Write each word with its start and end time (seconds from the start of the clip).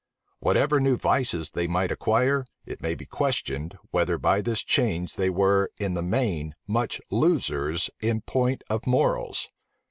Whatever 0.39 0.79
new 0.79 0.97
vices 0.97 1.51
they 1.51 1.67
might 1.67 1.91
acquire, 1.91 2.47
it 2.65 2.81
may 2.81 2.95
be 2.95 3.05
questioned, 3.05 3.77
whether 3.91 4.17
by 4.17 4.41
this 4.41 4.63
change 4.63 5.13
they 5.13 5.29
were, 5.29 5.69
in 5.77 5.93
the 5.93 6.01
main, 6.01 6.55
much 6.65 6.99
losers 7.11 7.91
in 8.01 8.21
point 8.21 8.63
of 8.67 8.87
morals. 8.87 9.51